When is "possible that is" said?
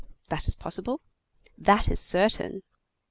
0.55-1.99